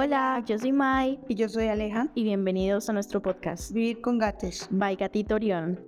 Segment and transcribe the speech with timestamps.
[0.00, 2.06] Hola, yo soy Mai Y yo soy Aleja.
[2.14, 3.72] y bienvenidos a nuestro podcast.
[3.72, 4.68] Vivir con gatos.
[4.70, 5.80] Bye Gatito Orión.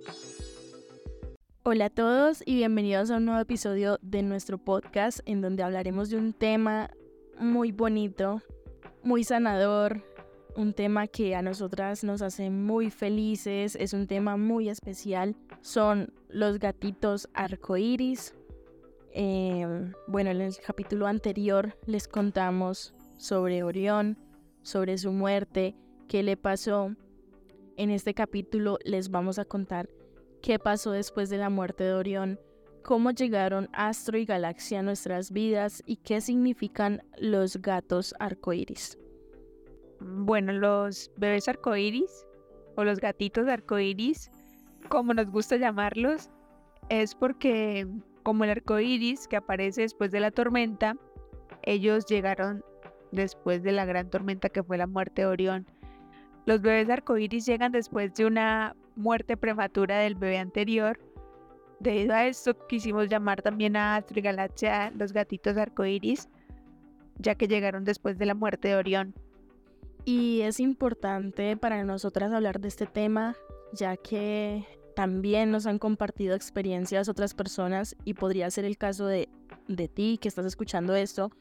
[1.63, 6.09] Hola a todos y bienvenidos a un nuevo episodio de nuestro podcast en donde hablaremos
[6.09, 6.89] de un tema
[7.39, 8.41] muy bonito,
[9.01, 10.03] muy sanador,
[10.57, 16.11] un tema que a nosotras nos hace muy felices, es un tema muy especial, son
[16.27, 18.35] los gatitos arcoíris.
[19.13, 19.65] Eh,
[20.07, 24.17] bueno, en el capítulo anterior les contamos sobre Orión,
[24.63, 25.75] sobre su muerte,
[26.07, 26.95] qué le pasó.
[27.77, 29.89] En este capítulo les vamos a contar
[30.41, 32.39] qué pasó después de la muerte de Orión,
[32.83, 38.97] cómo llegaron Astro y Galaxia a nuestras vidas y qué significan los gatos arcoíris.
[39.99, 42.25] Bueno, los bebés arcoíris
[42.75, 44.31] o los gatitos arcoíris,
[44.89, 46.31] como nos gusta llamarlos,
[46.89, 47.87] es porque
[48.23, 50.95] como el arcoíris que aparece después de la tormenta,
[51.61, 52.63] ellos llegaron
[53.11, 55.67] después de la gran tormenta que fue la muerte de Orión.
[56.45, 60.99] Los bebés arcoíris llegan después de una muerte prematura del bebé anterior.
[61.79, 66.29] Debido a esto quisimos llamar también a Astro y Galaxia los gatitos arcoíris,
[67.17, 69.13] ya que llegaron después de la muerte de Orión.
[70.03, 73.35] Y es importante para nosotras hablar de este tema,
[73.73, 79.29] ya que también nos han compartido experiencias otras personas y podría ser el caso de,
[79.67, 81.31] de ti que estás escuchando esto,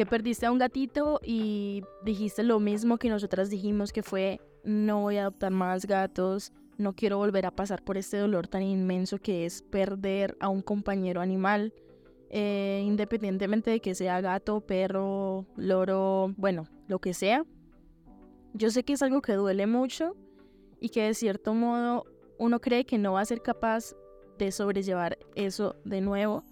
[0.00, 5.02] que perdiste a un gatito y dijiste lo mismo que nosotras dijimos, que fue no
[5.02, 9.18] voy a adoptar más gatos, no quiero volver a pasar por este dolor tan inmenso
[9.18, 11.74] que es perder a un compañero animal,
[12.30, 17.44] eh, independientemente de que sea gato, perro, loro, bueno, lo que sea.
[18.54, 20.16] Yo sé que es algo que duele mucho
[20.80, 22.06] y que de cierto modo
[22.38, 23.94] uno cree que no va a ser capaz
[24.38, 26.42] de sobrellevar eso de nuevo,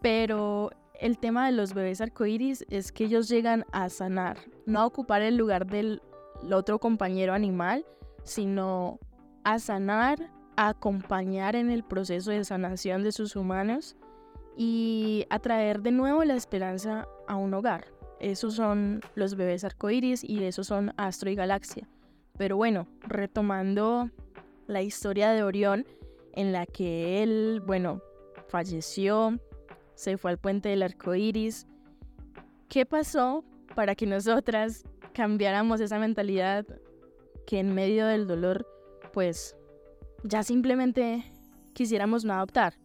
[0.00, 4.86] pero el tema de los bebés arcoíris es que ellos llegan a sanar, no a
[4.86, 6.02] ocupar el lugar del
[6.52, 7.86] otro compañero animal,
[8.22, 8.98] sino
[9.42, 13.96] a sanar, a acompañar en el proceso de sanación de sus humanos
[14.56, 17.86] y a traer de nuevo la esperanza a un hogar.
[18.20, 21.88] Esos son los bebés arcoíris y esos son Astro y Galaxia.
[22.36, 24.10] Pero bueno, retomando
[24.66, 25.86] la historia de Orión,
[26.34, 28.02] en la que él, bueno,
[28.48, 29.38] falleció,
[30.00, 31.66] se fue al puente del arco iris.
[32.70, 33.44] ¿Qué pasó
[33.74, 36.64] para que nosotras cambiáramos esa mentalidad
[37.46, 38.66] que en medio del dolor,
[39.12, 39.54] pues
[40.24, 41.30] ya simplemente
[41.74, 42.78] quisiéramos no adoptar?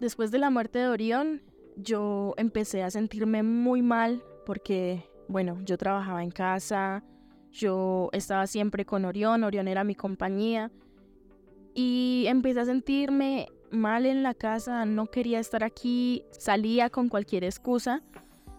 [0.00, 1.42] Después de la muerte de Orión,
[1.76, 7.04] yo empecé a sentirme muy mal porque, bueno, yo trabajaba en casa,
[7.50, 10.70] yo estaba siempre con Orión, Orión era mi compañía
[11.74, 17.44] y empecé a sentirme mal en la casa, no quería estar aquí, salía con cualquier
[17.44, 18.02] excusa,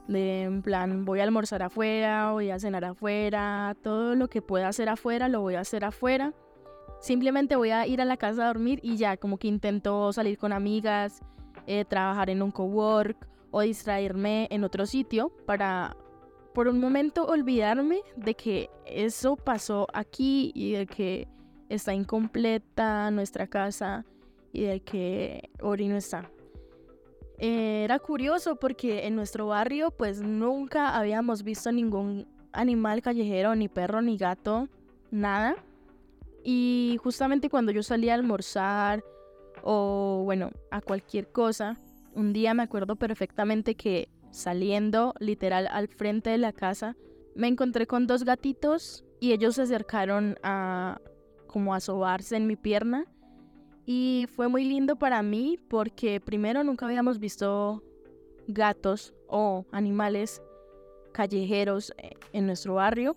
[0.08, 4.68] de en plan voy a almorzar afuera, voy a cenar afuera, todo lo que pueda
[4.68, 6.34] hacer afuera lo voy a hacer afuera.
[7.00, 10.38] Simplemente voy a ir a la casa a dormir y ya, como que intento salir
[10.38, 11.22] con amigas,
[11.68, 15.96] eh, trabajar en un cowork o distraerme en otro sitio para
[16.54, 21.28] por un momento olvidarme de que eso pasó aquí y de que
[21.70, 24.06] está incompleta nuestra casa
[24.54, 26.32] y de que Ori no está.
[27.40, 34.02] Era curioso porque en nuestro barrio pues nunca habíamos visto ningún animal callejero, ni perro,
[34.02, 34.70] ni gato,
[35.12, 35.56] nada.
[36.46, 39.04] Y justamente cuando yo salía a almorzar
[39.64, 41.80] o bueno, a cualquier cosa,
[42.14, 46.96] un día me acuerdo perfectamente que saliendo literal al frente de la casa,
[47.36, 51.02] me encontré con dos gatitos y ellos se acercaron a
[51.48, 53.08] como a sobarse en mi pierna
[53.86, 57.84] y fue muy lindo para mí porque primero nunca habíamos visto
[58.48, 60.42] gatos o animales
[61.12, 63.16] callejeros eh, en nuestro barrio.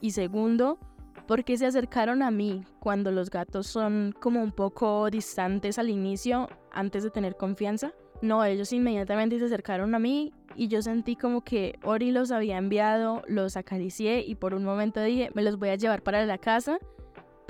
[0.00, 0.78] Y segundo,
[1.26, 6.48] porque se acercaron a mí cuando los gatos son como un poco distantes al inicio,
[6.72, 7.92] antes de tener confianza.
[8.22, 12.58] No, ellos inmediatamente se acercaron a mí y yo sentí como que Ori los había
[12.58, 16.36] enviado, los acaricié y por un momento dije, me los voy a llevar para la
[16.36, 16.78] casa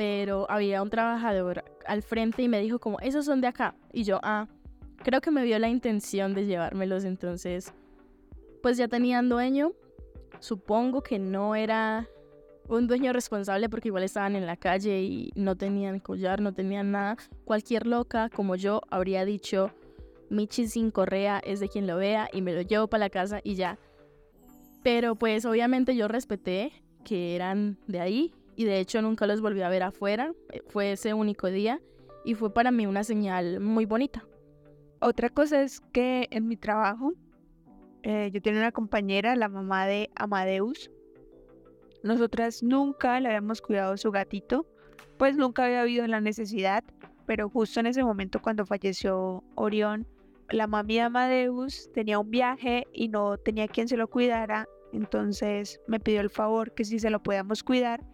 [0.01, 3.75] pero había un trabajador al frente y me dijo como, esos son de acá.
[3.93, 4.49] Y yo, ah,
[5.03, 7.75] creo que me vio la intención de llevármelos, entonces,
[8.63, 9.73] pues ya tenían dueño.
[10.39, 12.09] Supongo que no era
[12.67, 16.93] un dueño responsable porque igual estaban en la calle y no tenían collar, no tenían
[16.93, 17.19] nada.
[17.45, 19.71] Cualquier loca como yo habría dicho,
[20.31, 23.43] Michi sin correa es de quien lo vea y me lo llevo para la casa
[23.45, 23.79] y ya.
[24.83, 26.73] Pero pues obviamente yo respeté
[27.05, 30.33] que eran de ahí y de hecho nunca los volví a ver afuera.
[30.53, 31.81] Eh, fue ese único día
[32.25, 34.27] y fue para mí una señal muy bonita.
[35.01, 37.15] Otra cosa es que en mi trabajo
[38.03, 40.91] eh, yo tenía una compañera, la mamá de Amadeus.
[42.03, 44.67] Nosotras nunca le habíamos cuidado su gatito,
[45.19, 46.83] pues nunca había habido la necesidad,
[47.27, 50.07] pero justo en ese momento cuando falleció Orión,
[50.49, 55.81] la mami de Amadeus tenía un viaje y no tenía quien se lo cuidara, entonces
[55.87, 58.05] me pidió el favor que si se lo podíamos cuidar.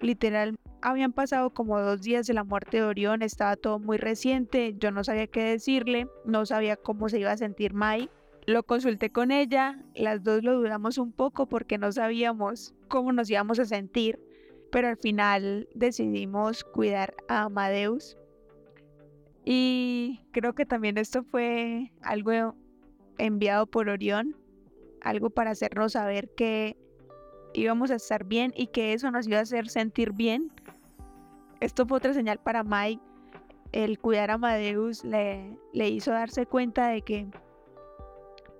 [0.00, 4.74] Literal, habían pasado como dos días de la muerte de Orión, estaba todo muy reciente,
[4.78, 8.08] yo no sabía qué decirle, no sabía cómo se iba a sentir Mai.
[8.46, 13.28] Lo consulté con ella, las dos lo dudamos un poco porque no sabíamos cómo nos
[13.28, 14.20] íbamos a sentir,
[14.70, 18.16] pero al final decidimos cuidar a Amadeus.
[19.44, 22.54] Y creo que también esto fue algo
[23.18, 24.36] enviado por Orión,
[25.00, 26.76] algo para hacernos saber que
[27.58, 30.50] íbamos a estar bien y que eso nos iba a hacer sentir bien.
[31.60, 33.02] Esto fue otra señal para Mike.
[33.72, 37.28] El cuidar a Amadeus le, le hizo darse cuenta de que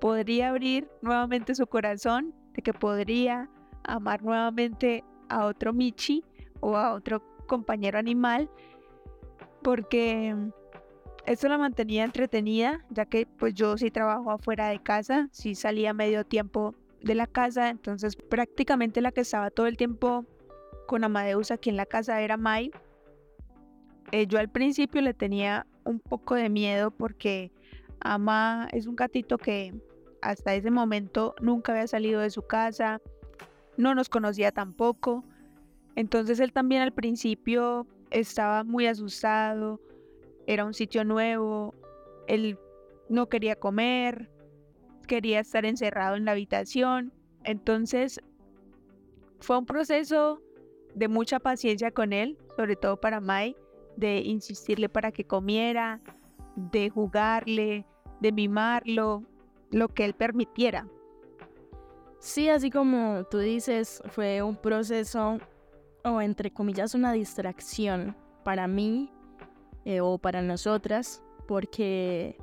[0.01, 3.49] podría abrir nuevamente su corazón, de que podría
[3.85, 6.25] amar nuevamente a otro Michi
[6.61, 8.51] o a otro compañero animal,
[9.63, 10.37] porque
[11.27, 15.93] esto la mantenía entretenida, ya que pues yo sí trabajo afuera de casa, sí salía
[15.93, 20.27] medio tiempo de la casa, entonces prácticamente la que estaba todo el tiempo
[20.87, 22.71] con Amadeus aquí en la casa era Mai.
[24.11, 27.53] Eh, yo al principio le tenía un poco de miedo porque
[28.01, 29.75] Ama es un gatito que
[30.23, 33.01] hasta ese momento nunca había salido de su casa,
[33.77, 35.25] no nos conocía tampoco.
[35.95, 39.81] Entonces él también al principio estaba muy asustado,
[40.47, 41.75] era un sitio nuevo,
[42.27, 42.59] él
[43.09, 44.31] no quería comer,
[45.09, 47.13] quería estar encerrado en la habitación.
[47.43, 48.21] Entonces
[49.41, 50.41] fue un proceso
[50.95, 53.57] de mucha paciencia con él, sobre todo para Mai,
[53.97, 56.01] de insistirle para que comiera,
[56.55, 57.85] de jugarle,
[58.21, 59.25] de mimarlo,
[59.71, 60.87] lo que él permitiera.
[62.21, 65.39] Sí, así como tú dices, fue un proceso
[66.05, 69.13] o entre comillas una distracción para mí
[69.85, 72.37] eh, o para nosotras, porque,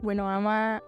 [0.00, 0.82] bueno, Ama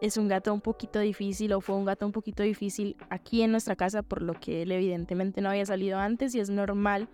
[0.00, 3.50] es un gato un poquito difícil o fue un gato un poquito difícil aquí en
[3.50, 7.08] nuestra casa, por lo que él evidentemente no había salido antes y es normal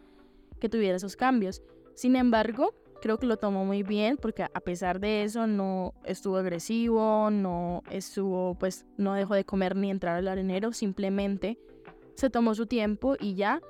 [0.61, 1.63] que tuviera esos cambios.
[1.95, 6.37] Sin embargo, creo que lo tomó muy bien porque a pesar de eso no estuvo
[6.37, 11.59] agresivo, no estuvo, pues no dejó de comer ni entrar al arenero, simplemente
[12.15, 13.61] se tomó su tiempo y ya.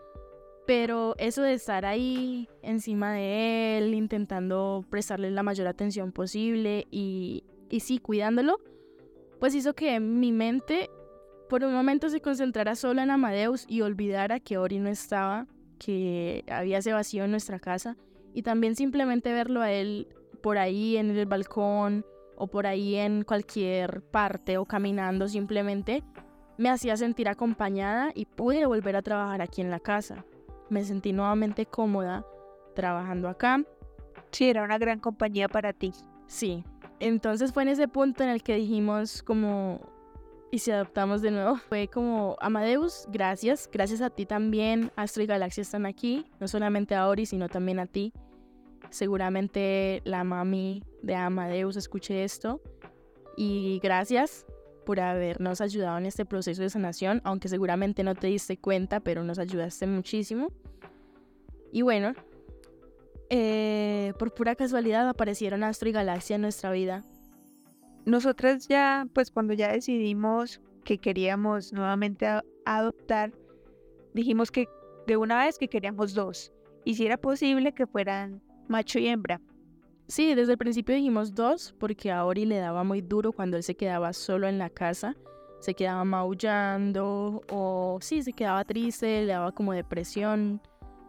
[0.67, 7.45] Pero eso de estar ahí encima de él, intentando prestarle la mayor atención posible y,
[7.69, 8.59] y sí, cuidándolo,
[9.41, 10.91] pues hizo que mi mente
[11.49, 15.47] por un momento se concentrara solo en Amadeus y olvidara que Ori no estaba,
[15.79, 17.97] que había ese vacío en nuestra casa
[18.33, 20.09] y también simplemente verlo a él
[20.43, 22.05] por ahí en el balcón
[22.37, 26.03] o por ahí en cualquier parte o caminando simplemente
[26.57, 30.25] me hacía sentir acompañada y pude volver a trabajar aquí en la casa.
[30.71, 32.25] Me sentí nuevamente cómoda
[32.75, 33.63] trabajando acá.
[34.31, 35.93] Sí, era una gran compañía para ti.
[36.27, 36.65] Sí.
[37.05, 39.79] Entonces fue en ese punto en el que dijimos como,
[40.51, 45.27] y si adoptamos de nuevo, fue como, Amadeus, gracias, gracias a ti también, Astro y
[45.27, 48.15] Galaxia están aquí, no solamente a Ori, sino también a ti.
[48.89, 52.63] Seguramente la mami de Amadeus escuche esto.
[53.37, 54.47] Y gracias
[54.87, 59.25] por habernos ayudado en este proceso de sanación, aunque seguramente no te diste cuenta, pero
[59.25, 60.53] nos ayudaste muchísimo.
[61.71, 62.15] Y bueno,
[63.37, 67.03] eh, por pura casualidad aparecieron Astro y Galaxia en nuestra vida.
[68.05, 72.29] Nosotras ya, pues cuando ya decidimos que queríamos nuevamente
[72.65, 73.33] adoptar,
[74.13, 74.69] dijimos que
[75.09, 76.53] de una vez que queríamos dos.
[76.85, 79.41] Y si era posible que fueran macho y hembra.
[80.07, 83.65] Sí, desde el principio dijimos dos, porque a Ori le daba muy duro cuando él
[83.65, 85.17] se quedaba solo en la casa.
[85.59, 90.61] Se quedaba maullando o sí, se quedaba triste, le daba como depresión.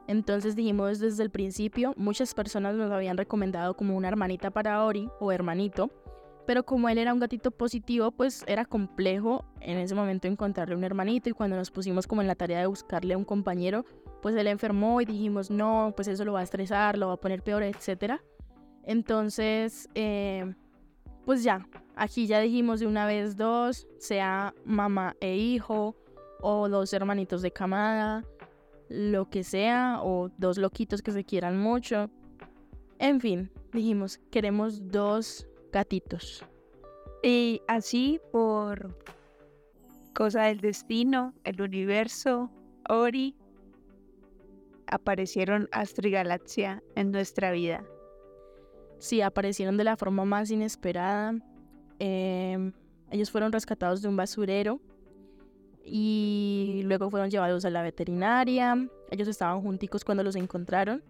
[0.08, 5.10] Entonces dijimos desde el principio, muchas personas nos habían recomendado como una hermanita para Ori
[5.20, 5.90] o hermanito,
[6.46, 10.84] pero como él era un gatito positivo, pues era complejo en ese momento encontrarle un
[10.84, 13.84] hermanito y cuando nos pusimos como en la tarea de buscarle un compañero,
[14.22, 17.18] pues él enfermó y dijimos, no, pues eso lo va a estresar, lo va a
[17.18, 18.22] poner peor, etc.
[18.84, 20.54] Entonces, eh,
[21.26, 25.96] pues ya, aquí ya dijimos de una vez dos, sea mamá e hijo,
[26.42, 28.24] o dos hermanitos de camada,
[28.90, 32.10] lo que sea, o dos loquitos que se quieran mucho.
[33.00, 36.46] En fin, dijimos, queremos dos gatitos.
[37.24, 38.98] Y así por
[40.14, 42.52] cosa del destino, el universo,
[42.88, 43.36] Ori
[44.88, 47.84] aparecieron Astro y Galaxia en nuestra vida.
[49.00, 51.34] Sí, aparecieron de la forma más inesperada.
[52.00, 52.72] Em,
[53.12, 54.80] Ellos fueron rescatados de un basurero
[55.86, 58.76] y luego fueron llevados a la veterinaria.
[59.12, 61.04] Ellos estaban junticos cuando los encontraron.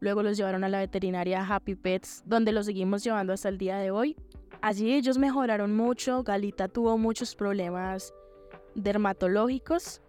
[0.00, 3.78] Luego los llevaron a la veterinaria Happy Pets, donde los seguimos llevando hasta el día
[3.78, 4.16] de hoy.
[4.60, 6.22] Allí ellos mejoraron mucho.
[6.22, 8.12] Galita tuvo muchos problemas
[8.74, 10.02] dermatológicos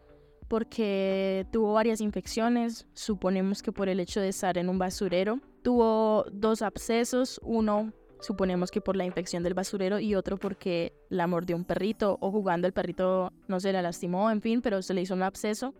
[0.47, 5.39] porque tuvo varias infecciones, suponemos que por el hecho de estar en un basurero.
[5.61, 11.27] Tuvo dos abscesos, uno suponemos que por la infección del basurero y otro porque la
[11.27, 14.93] mordió un perrito o jugando el perrito no se la lastimó, en fin, pero se
[14.93, 15.73] le hizo un absceso.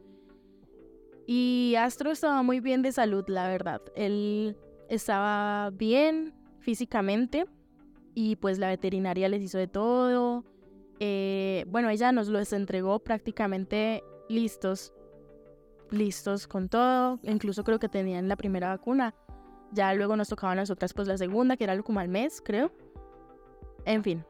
[1.28, 3.82] Y Astro estaba muy bien de salud, la verdad.
[3.96, 4.58] Él
[4.90, 7.46] estaba bien físicamente
[8.16, 10.44] y pues la veterinaria les hizo de todo.
[11.00, 14.94] Eh, bueno, ella nos los entregó prácticamente listos,
[15.92, 17.20] listos con todo.
[17.24, 19.14] Incluso creo que tenían la primera vacuna.
[19.72, 22.72] Ya luego nos tocaba a nosotras pues la segunda, que era como al mes, creo.
[23.86, 24.26] En fin.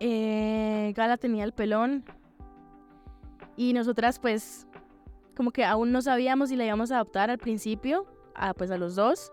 [0.00, 2.04] Eh, Gala tenía el pelón.
[3.56, 4.66] Y nosotras pues
[5.36, 8.76] como que aún no sabíamos si la íbamos a adoptar al principio, a, pues a
[8.76, 9.32] los dos.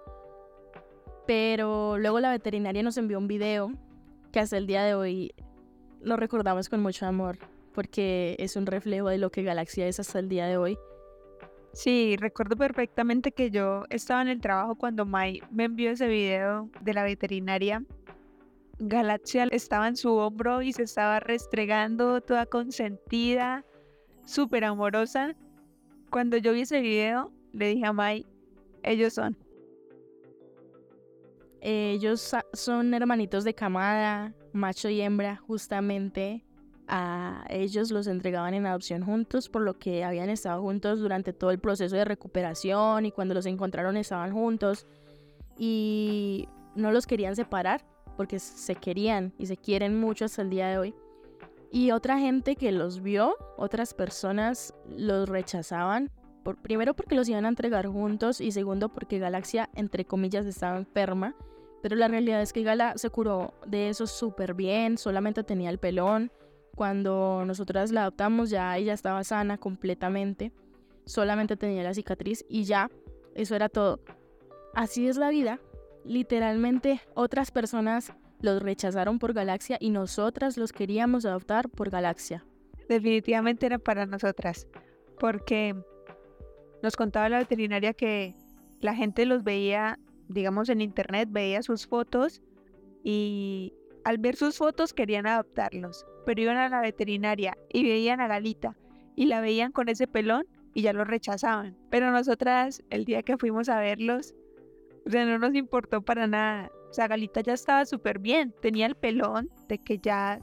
[1.26, 3.72] Pero luego la veterinaria nos envió un video
[4.32, 5.34] que hasta el día de hoy
[6.02, 7.38] lo recordamos con mucho amor,
[7.74, 10.78] porque es un reflejo de lo que Galaxia es hasta el día de hoy.
[11.74, 16.70] Sí, recuerdo perfectamente que yo estaba en el trabajo cuando Mai me envió ese video
[16.82, 17.84] de la veterinaria.
[18.80, 23.64] Galaxia estaba en su hombro y se estaba restregando, toda consentida,
[24.26, 25.36] súper amorosa.
[26.10, 28.26] Cuando yo vi ese video, le dije a Mai,
[28.84, 29.38] ellos son.
[31.62, 36.47] Ellos son hermanitos de camada, macho y hembra, justamente
[36.88, 41.52] a ellos los entregaban en adopción juntos, por lo que habían estado juntos durante todo
[41.52, 44.86] el proceso de recuperación y cuando los encontraron estaban juntos
[45.58, 47.84] y no los querían separar
[48.16, 50.96] porque se querían y se quieren mucho hasta el día de hoy.
[51.72, 56.10] Y otra gente que los vio, otras personas los rechazaban,
[56.44, 60.78] por, primero porque los iban a entregar juntos y segundo porque Galaxia, entre comillas, estaba
[60.78, 61.36] enferma.
[61.82, 65.78] Pero la realidad es que Gala se curó de eso súper bien, solamente tenía el
[65.78, 66.32] pelón,
[66.78, 70.52] cuando nosotras la adoptamos ya ella estaba sana completamente,
[71.06, 72.92] solamente tenía la cicatriz y ya,
[73.34, 74.00] eso era todo.
[74.76, 75.60] Así es la vida.
[76.06, 82.46] Literalmente otras personas los rechazaron por Galaxia y nosotras los queríamos adoptar por Galaxia.
[82.88, 84.68] Definitivamente era para nosotras,
[85.20, 85.76] porque
[86.84, 88.36] nos contaba la veterinaria que
[88.82, 92.44] la gente los veía, digamos, en internet, veía sus fotos
[93.04, 93.74] y
[94.08, 98.76] al ver sus fotos querían adoptarlos pero iban a la veterinaria y veían a Galita
[99.16, 101.78] y la veían con ese pelón y ya lo rechazaban.
[101.90, 104.36] Pero nosotras, el día que fuimos a verlos,
[105.06, 106.70] o sea, no nos importó para nada.
[106.90, 110.42] O sea, Galita ya estaba súper bien, tenía el pelón de que ya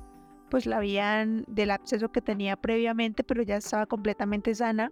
[0.50, 4.90] pues la habían del absceso que tenía previamente, pero ya estaba completamente sana.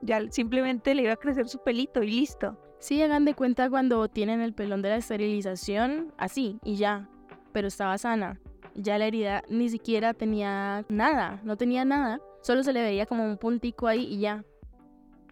[0.00, 2.58] Ya simplemente le iba a crecer su pelito y listo.
[2.78, 7.10] Sí, hagan de cuenta cuando tienen el pelón de la esterilización, así y ya,
[7.56, 8.38] pero estaba sana
[8.74, 13.24] ya la herida ni siquiera tenía nada, no tenía nada, solo se le veía como
[13.24, 14.44] un puntico ahí y ya.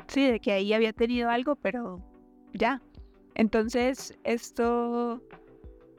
[0.06, 2.00] Sí, de que ahí había tenido algo, pero
[2.54, 2.80] ya.
[3.34, 5.22] Entonces, esto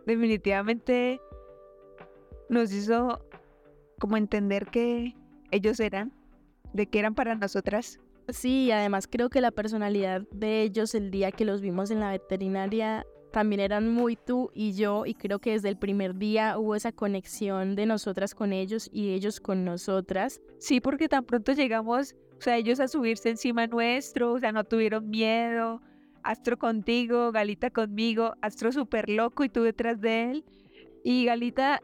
[0.08, 1.22] definitivamente
[2.50, 3.20] nos hizo
[4.00, 5.15] como entender que
[5.51, 6.12] ellos eran,
[6.74, 8.00] de que eran para nosotras.
[8.29, 12.10] Sí, además creo que la personalidad de ellos el día que los vimos en la
[12.10, 13.05] veterinaria
[13.36, 16.94] también eran muy tú y yo y creo que desde el primer día hubo esa
[16.94, 20.39] conexión de nosotras con ellos y ellos con nosotras.
[20.58, 24.63] Sí, porque tan pronto llegamos, o sea, ellos a subirse encima nuestro, o sea, no
[24.63, 25.82] tuvieron miedo.
[26.24, 30.46] Astro contigo, Galita conmigo, Astro súper loco y tú detrás de él.
[31.04, 31.82] Y Galita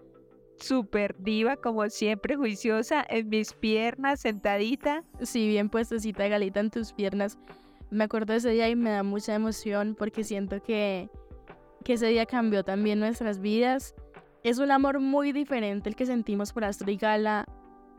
[0.55, 5.03] súper diva, como siempre, juiciosa, en mis piernas, sentadita.
[5.22, 7.38] Sí, bien puestecita Galita en tus piernas.
[7.89, 11.10] Me acuerdo de ese día y me da mucha emoción porque siento que
[11.81, 13.95] que ese día cambió también nuestras vidas.
[14.43, 17.45] Es un amor muy diferente el que sentimos por Astro y Gala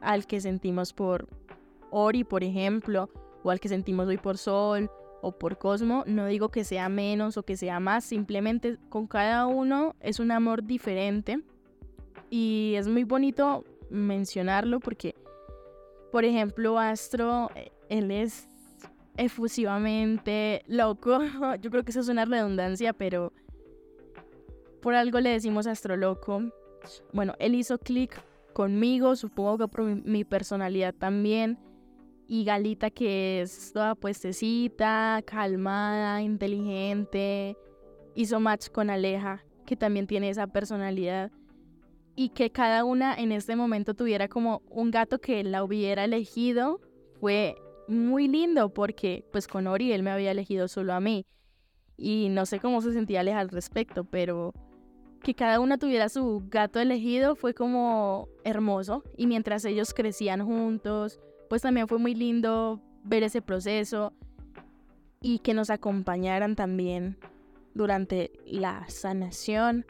[0.00, 1.28] al que sentimos por
[1.90, 3.08] Ori, por ejemplo,
[3.42, 6.04] o al que sentimos hoy por Sol o por Cosmo.
[6.06, 10.32] No digo que sea menos o que sea más, simplemente con cada uno es un
[10.32, 11.40] amor diferente.
[12.30, 15.14] Y es muy bonito mencionarlo porque,
[16.10, 18.48] por ejemplo, Astro, eh, él es
[19.16, 21.18] efusivamente loco.
[21.60, 23.32] Yo creo que eso es una redundancia, pero
[24.82, 26.42] por algo le decimos astroloco.
[27.12, 28.20] Bueno, él hizo clic
[28.52, 31.58] conmigo, supongo que por mi personalidad también.
[32.26, 37.56] Y Galita que es toda puestecita, calmada, inteligente.
[38.14, 41.30] Hizo match con Aleja, que también tiene esa personalidad.
[42.14, 46.78] y que cada una en este momento tuviera como un gato que la hubiera elegido
[47.20, 47.56] fue
[47.88, 51.24] muy lindo porque pues con Ori él me había elegido solo a mí
[51.96, 54.52] y no sé cómo se sentía Aleja al respecto, pero
[55.22, 61.20] que cada una tuviera su gato elegido fue como hermoso y mientras ellos crecían juntos,
[61.48, 64.12] pues también fue muy lindo ver ese proceso
[65.20, 67.16] y que nos acompañaran también
[67.74, 69.86] durante la sanación,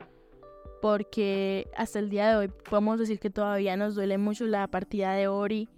[0.82, 5.14] porque hasta el día de hoy podemos decir que todavía nos duele mucho la partida
[5.14, 5.68] de Ori,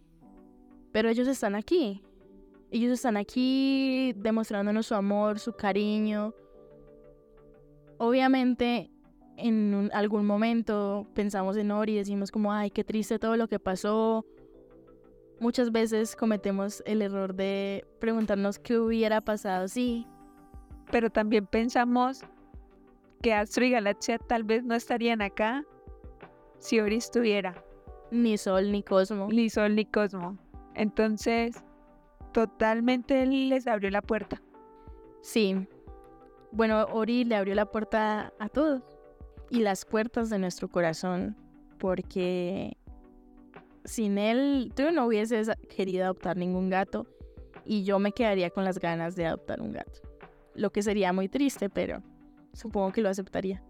[0.90, 2.02] pero ellos están aquí.
[2.70, 6.34] Ellos están aquí demostrándonos su amor, su cariño.
[7.98, 8.90] Obviamente
[9.36, 13.58] en algún momento pensamos en Ori y decimos como, ay, qué triste todo lo que
[13.58, 14.24] pasó.
[15.40, 20.06] Muchas veces cometemos el error de preguntarnos qué hubiera pasado si.
[20.90, 22.22] Pero también pensamos
[23.22, 25.64] que Astro y Galaxia tal vez no estarían acá
[26.58, 27.54] si Ori estuviera.
[28.10, 29.28] Ni Sol ni Cosmo.
[29.30, 30.38] Ni Sol ni Cosmo.
[30.74, 31.64] Entonces,
[32.32, 34.40] totalmente les abrió la puerta.
[35.22, 35.66] Sí.
[36.52, 38.93] Bueno, Ori le abrió la puerta a todos
[39.50, 41.36] y las puertas de nuestro corazón,
[41.78, 42.76] porque
[43.84, 47.06] sin él tú no hubieses querido adoptar ningún gato
[47.64, 50.00] y yo me quedaría con las ganas de adoptar un gato.
[50.54, 52.02] Lo que sería muy triste, pero
[52.52, 53.62] supongo que lo aceptaría.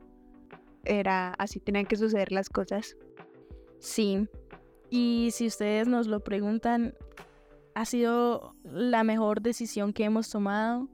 [0.85, 2.97] Era así, tenían que suceder las cosas.
[3.79, 4.29] Sí.
[4.91, 6.95] Y si ustedes nos lo preguntan,
[7.75, 10.89] ha sido la mejor decisión que hemos tomado.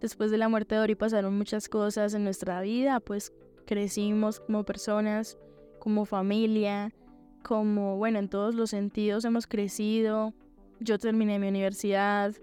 [0.00, 3.32] Después de la muerte de Ori pasaron muchas cosas en nuestra vida, pues
[3.64, 5.38] crecimos como personas,
[5.78, 6.92] como familia,
[7.42, 10.32] como, bueno, en todos los sentidos hemos crecido.
[10.80, 12.34] Yo terminé mi universidad,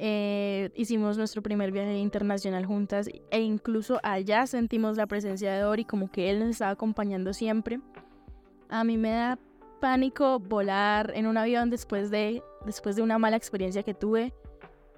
[0.00, 5.84] eh, hicimos nuestro primer viaje internacional juntas e incluso allá sentimos la presencia de Ori,
[5.84, 7.80] como que él nos estaba acompañando siempre.
[8.68, 9.38] A mí me da
[9.80, 14.32] pánico volar en un avión después de, después de una mala experiencia que tuve,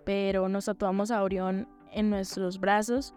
[0.04, 3.14] pero nos tatuamos a Orión en nuestros brazos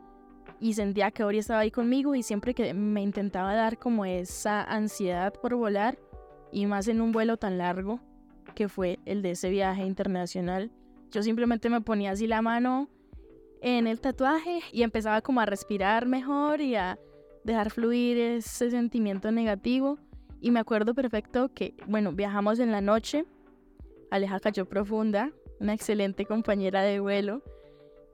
[0.63, 4.63] y sentía que Ori estaba ahí conmigo y siempre que me intentaba dar como esa
[4.63, 5.99] ansiedad por volar
[6.53, 7.99] y más en un vuelo tan largo
[8.55, 10.71] que fue el de ese viaje internacional,
[11.11, 12.87] yo simplemente me ponía así la mano
[13.61, 16.97] en el tatuaje y empezaba como a respirar mejor y a
[17.43, 19.99] dejar fluir ese sentimiento negativo.
[20.39, 23.25] Y me acuerdo perfecto que, bueno, viajamos en la noche,
[24.11, 27.43] Aleja cayó profunda, una excelente compañera de vuelo,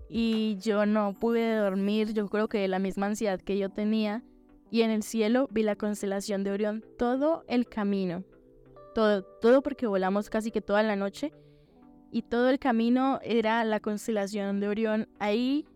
[0.09, 4.23] y yo no pude dormir, yo creo que la misma ansiedad que yo tenía.
[4.71, 8.23] Y en el cielo vi la constelación de Orión todo el camino.
[8.95, 11.31] Todo, todo porque volamos casi que toda la noche.
[12.11, 15.67] Y todo el camino era la constelación de Orión ahí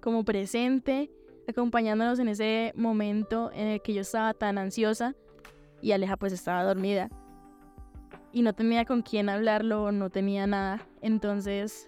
[0.00, 1.10] como presente,
[1.48, 5.14] acompañándonos en ese momento en el que yo estaba tan ansiosa
[5.80, 7.08] y Aleja pues estaba dormida.
[8.32, 10.86] Y no tenía con quién hablarlo, no tenía nada.
[11.00, 11.87] Entonces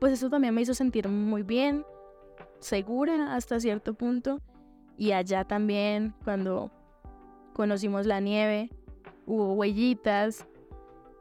[0.00, 1.84] pues eso también me hizo sentir muy bien,
[2.60, 4.40] segura hasta cierto punto.
[4.96, 6.70] Y allá también, cuando
[7.52, 8.70] conocimos la nieve,
[9.26, 10.46] hubo huellitas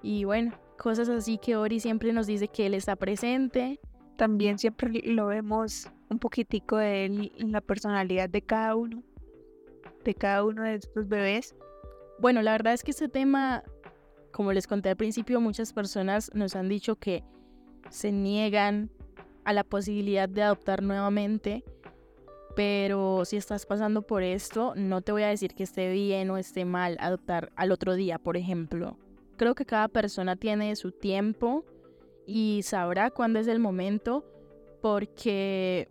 [0.01, 3.79] y bueno, cosas así que Ori siempre nos dice que él está presente.
[4.15, 9.03] También siempre lo vemos un poquitico de él en la personalidad de cada uno,
[10.03, 11.55] de cada uno de estos bebés.
[12.19, 13.63] Bueno, la verdad es que este tema,
[14.31, 17.23] como les conté al principio, muchas personas nos han dicho que
[17.89, 18.89] se niegan
[19.43, 21.63] a la posibilidad de adoptar nuevamente.
[22.55, 26.37] Pero si estás pasando por esto, no te voy a decir que esté bien o
[26.37, 28.97] esté mal adoptar al otro día, por ejemplo.
[29.37, 31.63] Creo que cada persona tiene su tiempo
[32.25, 34.25] y sabrá cuándo es el momento,
[34.81, 35.87] porque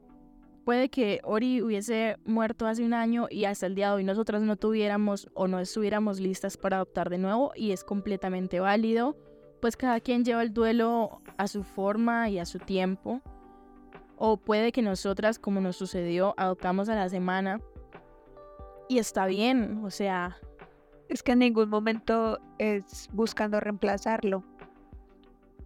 [0.65, 4.43] puede que Ori hubiese muerto hace un año y hasta el día de hoy nosotras
[4.43, 9.17] no tuviéramos o no estuviéramos listas para adoptar de nuevo y es completamente válido
[9.61, 13.21] pues cada quien lleva el duelo a su forma y a su tiempo.
[14.17, 17.61] O puede que nosotras, como nos sucedió, adoptamos a la semana
[18.89, 20.39] y está bien, o sea...
[21.09, 24.43] Es que en ningún momento es buscando reemplazarlo.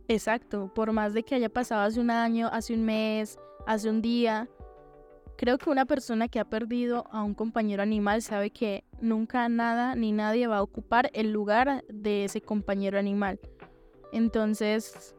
[0.07, 4.03] Exacto, por más de que haya pasado hace un año, hace un mes, hace un
[4.03, 4.51] día,
[5.39, 9.95] creo que una persona que ha perdido a un compañero animal sabe que nunca nada
[9.95, 13.41] ni nadie va a ocupar el lugar de ese compañero animal.
[14.13, 15.15] Entonces,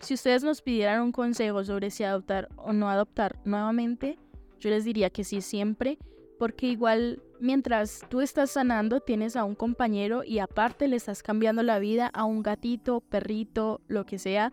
[0.00, 4.18] si ustedes nos pidieran un consejo sobre si adoptar o no adoptar nuevamente,
[4.60, 5.98] yo les diría que sí siempre,
[6.38, 11.62] porque igual mientras tú estás sanando tienes a un compañero y aparte le estás cambiando
[11.62, 14.52] la vida a un gatito, perrito, lo que sea,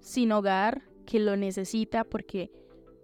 [0.00, 2.50] sin hogar, que lo necesita porque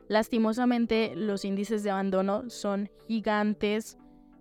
[0.09, 3.99] lastimosamente los índices de abandono son gigantes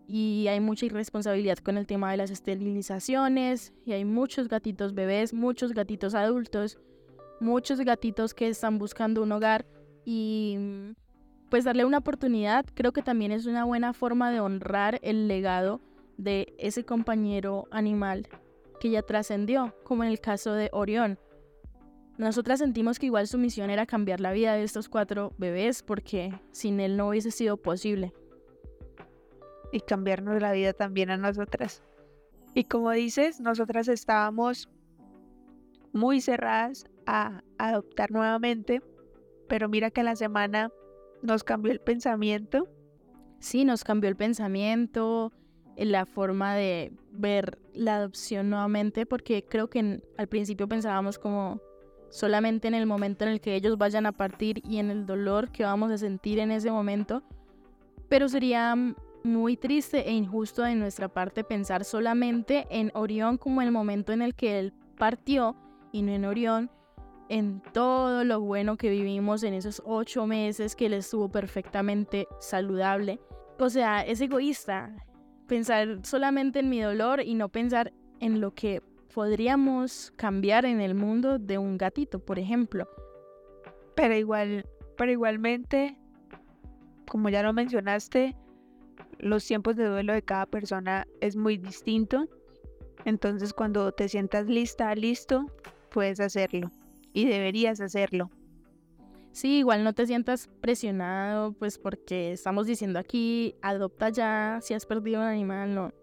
[0.07, 5.33] y hay mucha irresponsabilidad con el tema de las esterilizaciones y hay muchos gatitos bebés,
[5.33, 6.77] muchos gatitos adultos,
[7.39, 9.65] muchos gatitos que están buscando un hogar
[10.05, 10.57] y
[11.49, 15.81] pues darle una oportunidad creo que también es una buena forma de honrar el legado
[16.17, 18.27] de ese compañero animal
[18.79, 21.17] que ya trascendió, como en el caso de Orión.
[22.17, 26.33] Nosotras sentimos que igual su misión era cambiar la vida de estos cuatro bebés porque
[26.51, 28.13] sin él no hubiese sido posible.
[29.71, 31.83] Y cambiarnos la vida también a nosotras.
[32.53, 34.69] Y como dices, nosotras estábamos
[35.91, 38.81] muy cerradas a adoptar nuevamente,
[39.47, 40.71] pero mira que la semana
[41.21, 42.67] nos cambió el pensamiento.
[43.39, 45.31] Sí, nos cambió el pensamiento,
[45.77, 51.61] la forma de ver la adopción nuevamente, porque creo que al principio pensábamos como
[52.09, 55.51] solamente en el momento en el que ellos vayan a partir y en el dolor
[55.51, 57.23] que vamos a sentir en ese momento,
[58.07, 58.75] pero sería
[59.25, 64.21] muy triste e injusto de nuestra parte pensar solamente en Orión como el momento en
[64.21, 65.55] el que él partió
[65.91, 66.71] y no en Orión,
[67.27, 73.19] en todo lo bueno que vivimos en esos ocho meses que él estuvo perfectamente saludable.
[73.59, 74.95] O sea, es egoísta
[75.47, 78.81] pensar solamente en mi dolor y no pensar en lo que
[79.13, 82.87] podríamos cambiar en el mundo de un gatito, por ejemplo.
[83.95, 84.65] Pero igual,
[84.97, 85.97] pero igualmente,
[87.07, 88.35] como ya lo mencionaste,
[89.19, 92.27] los tiempos de duelo de cada persona es muy distinto.
[93.05, 95.45] Entonces, cuando te sientas lista, listo,
[95.89, 96.71] puedes hacerlo
[97.13, 98.29] y deberías hacerlo.
[99.31, 104.85] Sí, igual no te sientas presionado, pues porque estamos diciendo aquí, adopta ya, si has
[104.85, 105.93] perdido un animal, no,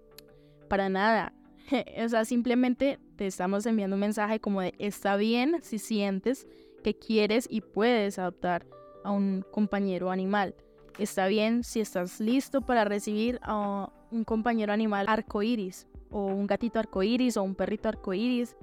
[0.69, 1.33] para nada.
[2.05, 6.47] o sea, simplemente te estamos enviando un mensaje como de está bien si sientes
[6.83, 8.67] que quieres y puedes adoptar
[9.05, 10.55] a un compañero animal.
[10.99, 16.79] Está bien si estás listo para recibir a un compañero animal arcoíris o un gatito
[16.79, 18.57] arcoíris o un perrito arcoíris.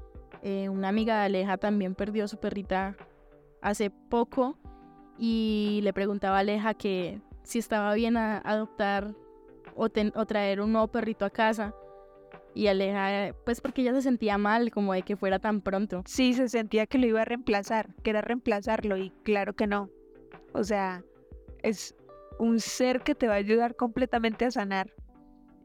[0.43, 2.95] Eh, una amiga de Aleja también perdió a su perrita
[3.61, 4.57] hace poco
[5.17, 9.15] y le preguntaba a Aleja que si estaba bien a adoptar
[9.75, 11.73] o, o traer un nuevo perrito a casa
[12.53, 16.03] y Aleja, pues porque ella se sentía mal como de que fuera tan pronto.
[16.05, 19.89] Sí, se sentía que lo iba a reemplazar, que era reemplazarlo y claro que no.
[20.53, 21.03] O sea,
[21.63, 21.95] es
[22.39, 24.91] un ser que te va a ayudar completamente a sanar.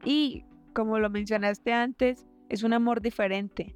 [0.03, 3.75] Y como lo mencionaste antes, es un amor diferente.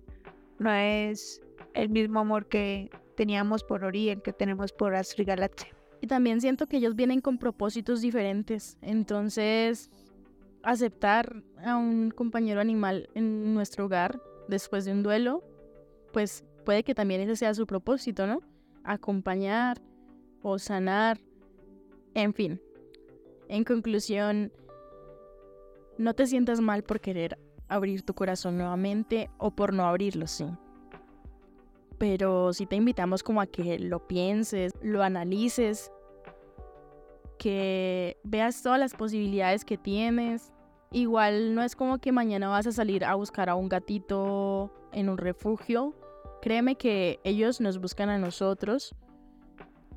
[0.60, 1.42] No es
[1.74, 5.70] el mismo amor que teníamos por Ori, el que tenemos por Astrid Galaxia.
[6.02, 8.78] Y también siento que ellos vienen con propósitos diferentes.
[8.82, 9.90] Entonces,
[10.64, 15.44] aceptar a un compañero animal en nuestro hogar después de un duelo,
[16.12, 18.42] pues puede que también ese sea su propósito, ¿no?
[18.84, 19.82] Acompañar
[20.42, 21.20] o sanar,
[22.14, 22.62] en fin.
[23.50, 24.54] En conclusión,
[25.98, 30.46] no te sientas mal por querer abrir tu corazón nuevamente o por no abrirlo, sí.
[31.98, 35.92] Pero sí te invitamos como a que lo pienses, lo analices
[37.40, 40.54] que veas todas las posibilidades que tienes.
[40.92, 45.10] Igual no es como que mañana vas a salir a buscar a un gatito en
[45.10, 45.96] un refugio.
[46.42, 48.96] Créeme que ellos nos buscan a nosotros.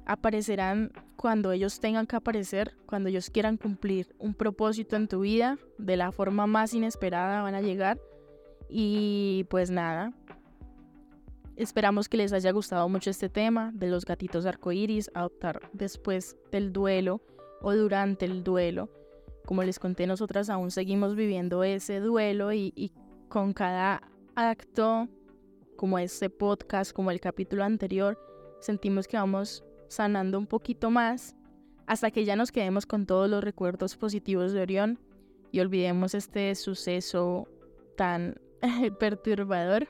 [0.07, 5.57] Aparecerán cuando ellos tengan que aparecer, cuando ellos quieran cumplir un propósito en tu vida,
[5.79, 8.01] de la forma más inesperada van a llegar.
[8.69, 10.13] Y pues nada,
[11.55, 16.73] Esperamos que les haya gustado mucho este tema de los gatitos arcoíris, adoptar después del
[16.73, 17.21] duelo
[17.61, 18.89] o durante el duelo.
[19.45, 22.93] Como les conté, nosotras aún seguimos viviendo ese duelo y,
[23.29, 24.03] con cada
[24.35, 25.09] acto,
[25.77, 28.19] como este podcast, como el capítulo anterior,
[28.61, 31.37] sentimos que vamos sanando un poquito más
[31.87, 34.98] hasta que ya nos quedemos con todos los recuerdos positivos de Orión
[35.50, 37.46] y olvidemos este suceso
[37.96, 38.40] tan
[38.98, 39.88] perturbador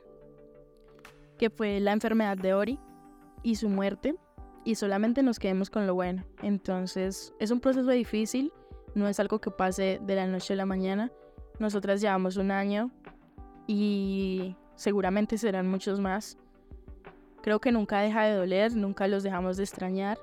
[1.38, 2.78] que fue la enfermedad de Ori
[3.42, 4.14] y su muerte,
[4.64, 6.24] y solamente nos quedemos con lo bueno.
[6.42, 8.52] Entonces, es un proceso difícil,
[8.94, 11.10] no es algo que pase de la noche a la mañana.
[11.58, 12.90] Nosotras llevamos un año
[13.66, 16.38] y seguramente serán muchos más.
[17.42, 20.18] Creo que nunca deja de doler, nunca los dejamos de extrañar,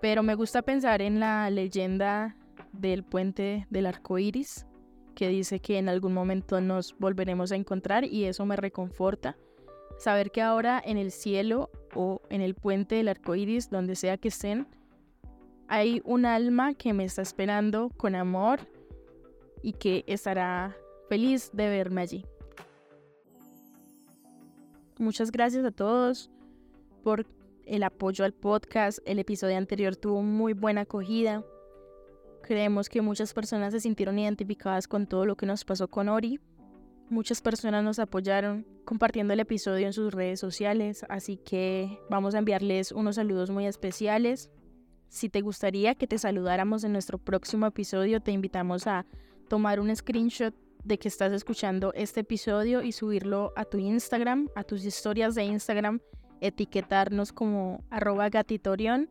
[0.00, 2.36] pero me gusta pensar en la leyenda
[2.72, 4.66] del puente del arco iris,
[5.14, 9.36] que dice que en algún momento nos volveremos a encontrar y eso me reconforta
[9.98, 14.16] Saber que ahora en el cielo o en el puente del arco iris, donde sea
[14.16, 14.68] que estén,
[15.66, 18.60] hay un alma que me está esperando con amor
[19.60, 20.76] y que estará
[21.08, 22.24] feliz de verme allí.
[24.98, 26.28] Muchas gracias a todos
[27.04, 27.24] por
[27.64, 28.98] el apoyo al podcast.
[29.06, 31.44] El episodio anterior tuvo muy buena acogida.
[32.42, 36.40] Creemos que muchas personas se sintieron identificadas con todo lo que nos pasó con Ori.
[37.10, 42.38] Muchas personas nos apoyaron compartiendo el episodio en sus redes sociales, así que vamos a
[42.38, 44.50] enviarles unos saludos muy especiales.
[45.08, 49.06] Si te gustaría que te saludáramos en nuestro próximo episodio, te invitamos a
[49.48, 50.54] tomar un screenshot
[50.88, 55.44] de que estás escuchando este episodio y subirlo a tu Instagram, a tus historias de
[55.44, 56.00] Instagram,
[56.40, 59.10] etiquetarnos como arroba gatitorion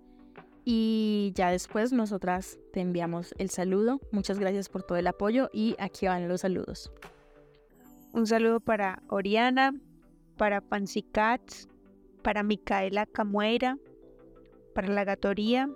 [0.66, 4.02] y ya después nosotras te enviamos el saludo.
[4.12, 6.92] Muchas gracias por todo el apoyo y aquí van los saludos.
[8.12, 9.76] Un saludo para Oriana,
[10.36, 11.70] para Fancy Cats,
[12.24, 13.78] para Micaela Camueira,
[14.74, 15.70] para La Gatoría,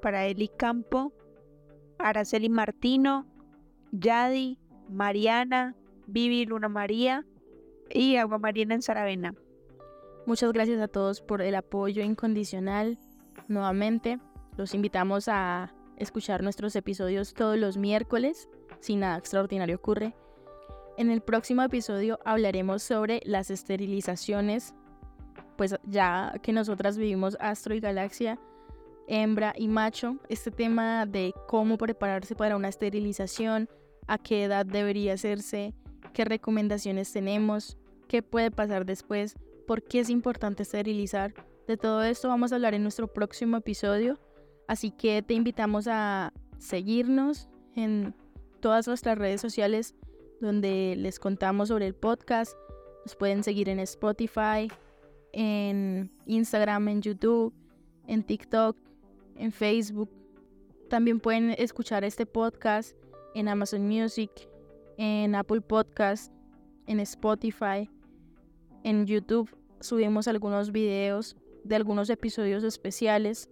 [0.00, 1.12] para Eli Campo,
[1.98, 3.26] Araceli Martino,
[3.92, 4.58] Yadi,
[4.94, 5.74] Mariana,
[6.06, 7.24] Vivi Luna María
[7.90, 9.34] y Agua Marina en Saravena.
[10.26, 12.98] Muchas gracias a todos por el apoyo incondicional
[13.48, 14.18] nuevamente.
[14.56, 18.48] Los invitamos a escuchar nuestros episodios todos los miércoles,
[18.80, 20.14] si nada extraordinario ocurre.
[20.96, 24.74] En el próximo episodio hablaremos sobre las esterilizaciones,
[25.56, 28.38] pues ya que nosotras vivimos Astro y Galaxia,
[29.08, 33.68] hembra y macho, este tema de cómo prepararse para una esterilización,
[34.06, 35.74] a qué edad debería hacerse,
[36.12, 37.76] qué recomendaciones tenemos,
[38.08, 39.36] qué puede pasar después,
[39.66, 41.34] por qué es importante esterilizar,
[41.66, 44.18] de todo esto vamos a hablar en nuestro próximo episodio,
[44.68, 48.14] así que te invitamos a seguirnos en
[48.60, 49.94] todas nuestras redes sociales
[50.40, 52.54] donde les contamos sobre el podcast.
[53.04, 54.70] Nos pueden seguir en Spotify,
[55.32, 57.54] en Instagram, en YouTube,
[58.06, 58.76] en TikTok,
[59.36, 60.10] en Facebook.
[60.90, 62.94] También pueden escuchar este podcast
[63.34, 64.30] en Amazon Music,
[64.96, 66.32] en Apple Podcast,
[66.86, 67.90] en Spotify,
[68.82, 69.50] en YouTube.
[69.80, 73.50] Subimos algunos videos de algunos episodios especiales.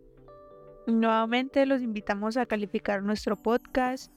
[0.87, 4.13] Nuevamente los invitamos a calificar nuestro podcast.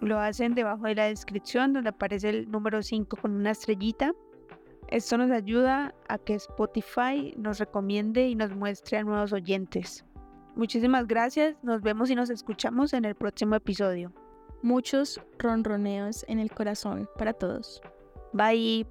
[0.00, 4.12] Lo hacen debajo de la descripción donde aparece el número 5 con una estrellita.
[4.88, 10.04] Esto nos ayuda a que Spotify nos recomiende y nos muestre a nuevos oyentes.
[10.56, 14.12] Muchísimas gracias, nos vemos y nos escuchamos en el próximo episodio.
[14.64, 17.82] Muchos ronroneos en el corazón para todos.
[18.32, 18.86] Bye.